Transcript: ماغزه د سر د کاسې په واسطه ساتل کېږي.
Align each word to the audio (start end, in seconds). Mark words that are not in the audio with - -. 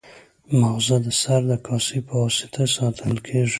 ماغزه 0.59 0.97
د 1.05 1.07
سر 1.21 1.41
د 1.49 1.51
کاسې 1.67 1.99
په 2.07 2.13
واسطه 2.21 2.61
ساتل 2.77 3.13
کېږي. 3.27 3.49